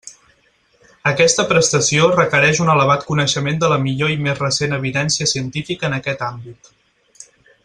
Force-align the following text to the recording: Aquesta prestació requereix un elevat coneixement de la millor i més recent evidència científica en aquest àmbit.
Aquesta 1.09 1.45
prestació 1.51 2.07
requereix 2.15 2.63
un 2.65 2.73
elevat 2.77 3.05
coneixement 3.11 3.63
de 3.65 3.71
la 3.75 3.79
millor 3.85 4.17
i 4.17 4.19
més 4.29 4.43
recent 4.45 4.77
evidència 4.81 5.33
científica 5.37 5.91
en 5.91 5.99
aquest 6.03 6.29
àmbit. 6.31 6.77